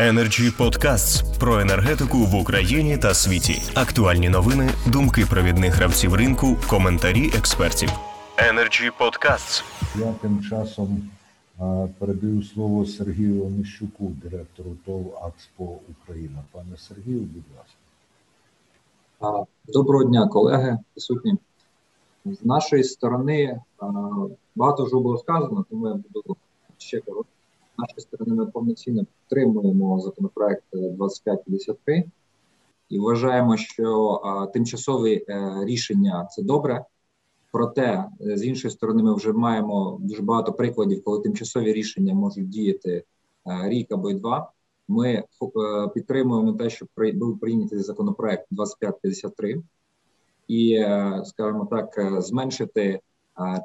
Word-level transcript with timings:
Energy 0.00 0.50
Podcasts 0.58 1.38
про 1.38 1.60
енергетику 1.60 2.18
в 2.18 2.34
Україні 2.34 2.98
та 2.98 3.14
світі. 3.14 3.62
Актуальні 3.74 4.28
новини, 4.28 4.70
думки 4.86 5.26
провідних 5.30 5.74
гравців 5.74 6.14
ринку, 6.14 6.56
коментарі 6.68 7.30
експертів. 7.38 7.90
Energy 8.36 8.90
Podcasts. 9.00 9.64
Я 9.98 10.12
тим 10.12 10.42
часом 10.42 11.10
а, 11.58 11.86
передаю 11.98 12.42
слово 12.42 12.86
Сергію 12.86 13.46
Онищуку, 13.46 14.12
директору 14.22 14.76
ТОВ 14.86 15.18
АКСПО 15.22 15.78
Україна. 15.90 16.38
Пане 16.52 16.76
Сергію, 16.76 17.20
будь 17.20 17.44
ласка. 17.56 17.78
А, 19.20 19.44
Доброго 19.72 20.04
дня, 20.04 20.28
колеги, 20.28 20.78
присутні. 20.94 21.34
З 22.24 22.44
нашої 22.44 22.84
сторони 22.84 23.60
а, 23.78 23.86
багато 24.54 24.84
вже 24.84 24.94
було 24.94 25.18
сказано, 25.18 25.64
тому 25.70 25.88
я 25.88 25.94
буду 25.94 26.36
ще 26.78 27.00
коротко. 27.00 27.32
З 27.76 27.80
нашої 27.80 28.00
сторони 28.00 28.34
ми 28.34 28.46
повноцінно 28.46 29.06
підтримуємо 29.30 30.00
законопроект 30.00 30.64
е, 30.74 30.78
2553 30.78 32.04
і 32.88 32.98
вважаємо, 32.98 33.56
що 33.56 34.20
тимчасові 34.52 35.24
е, 35.28 35.52
рішення 35.64 36.28
це 36.30 36.42
добре. 36.42 36.84
Проте, 37.52 38.04
е, 38.20 38.36
з 38.36 38.44
іншої 38.44 38.72
сторони, 38.72 39.02
ми 39.02 39.14
вже 39.14 39.32
маємо 39.32 39.98
дуже 40.00 40.22
багато 40.22 40.52
прикладів, 40.52 41.04
коли 41.04 41.22
тимчасові 41.22 41.72
рішення 41.72 42.14
можуть 42.14 42.48
діяти 42.48 43.04
е, 43.46 43.68
рік 43.68 43.92
або 43.92 44.10
й 44.10 44.14
два. 44.14 44.52
Ми 44.88 45.08
е, 45.12 45.24
підтримуємо 45.94 46.52
те, 46.52 46.70
що 46.70 46.86
був 47.14 47.40
прийнятий 47.40 47.78
законопроект 47.78 48.46
2553, 48.50 49.62
і, 50.48 50.74
е, 50.74 51.22
скажімо 51.24 51.68
так, 51.70 51.98
е, 51.98 52.20
зменшити 52.20 52.82
е, 52.82 53.00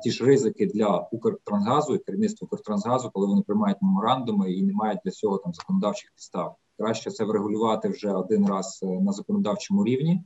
ті 0.04 0.12
ж 0.12 0.26
ризики 0.26 0.66
для 0.66 1.08
Укртрансгазу 1.12 1.96
і 1.96 2.00
керівництва 2.00 2.48
Укртрансгазу, 2.52 3.10
коли 3.14 3.28
вони 3.28 3.42
приймають 3.42 3.78
меморандуми 3.82 4.52
і 4.54 4.64
не 4.64 4.74
мають 4.74 5.00
для 5.06 5.12
цього 5.12 5.38
там 5.38 5.54
законодавчих 5.54 6.12
підстав. 6.12 6.56
Краще 6.78 7.12
це 7.12 7.24
врегулювати 7.24 7.90
вже 7.90 8.12
один 8.12 8.48
раз 8.48 8.80
е, 8.84 8.86
на 8.86 9.12
законодавчому 9.12 9.86
рівні 9.86 10.24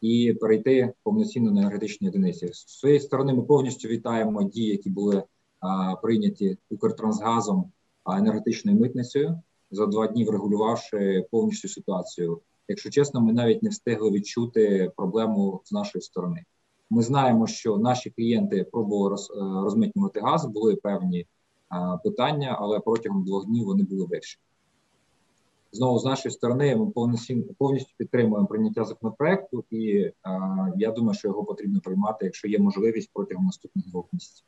і 0.00 0.32
перейти 0.40 0.92
повноцінно 1.02 1.50
на 1.50 1.60
енергетичні 1.60 2.08
одиниці. 2.08 2.48
З 2.52 2.78
своєї 2.78 3.00
сторони, 3.00 3.34
ми 3.34 3.42
повністю 3.42 3.88
вітаємо 3.88 4.42
дії, 4.42 4.70
які 4.70 4.90
були 4.90 5.22
а, 5.60 5.96
прийняті 5.96 6.58
Укртрансгазом 6.70 7.72
а, 8.04 8.18
енергетичною 8.18 8.78
митницею 8.78 9.40
за 9.70 9.86
два 9.86 10.06
дні 10.06 10.24
врегулювавши 10.24 11.26
повністю 11.30 11.68
ситуацію. 11.68 12.40
Якщо 12.68 12.90
чесно, 12.90 13.20
ми 13.20 13.32
навіть 13.32 13.62
не 13.62 13.70
встигли 13.70 14.10
відчути 14.10 14.92
проблему 14.96 15.60
з 15.64 15.72
нашої 15.72 16.02
сторони. 16.02 16.44
Ми 16.94 17.02
знаємо, 17.02 17.46
що 17.46 17.78
наші 17.78 18.10
клієнти 18.10 18.64
пробували 18.72 19.10
роз, 19.10 19.30
е, 19.30 19.40
розмитнювати 19.40 20.20
газ, 20.20 20.46
були 20.46 20.76
певні 20.76 21.26
а, 21.68 21.96
питання, 21.96 22.56
але 22.60 22.80
протягом 22.80 23.24
двох 23.24 23.46
днів 23.46 23.66
вони 23.66 23.82
були 23.82 24.04
вирішені. 24.04 24.42
Знову 25.72 25.98
з 25.98 26.04
нашої 26.04 26.32
сторони, 26.32 26.76
ми 26.76 26.86
повністю, 26.86 27.34
повністю 27.58 27.90
підтримуємо 27.96 28.46
прийняття 28.46 28.84
законопроекту, 28.84 29.64
і 29.70 29.90
е, 29.96 30.12
я 30.76 30.90
думаю, 30.90 31.14
що 31.14 31.28
його 31.28 31.44
потрібно 31.44 31.80
приймати, 31.80 32.24
якщо 32.24 32.48
є 32.48 32.58
можливість 32.58 33.10
протягом 33.12 33.44
наступних 33.44 33.88
двох 33.88 34.04
місяців. 34.12 34.44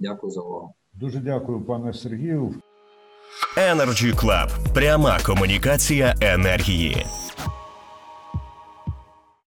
Дякую 0.00 0.32
за 0.32 0.40
увагу. 0.40 0.74
Дуже 0.94 1.18
дякую, 1.18 1.60
пане 1.60 1.92
Сергію. 1.92 2.54
Energy 3.56 4.14
Club. 4.14 4.74
Пряма 4.74 5.18
комунікація 5.26 6.14
енергії. 6.20 7.06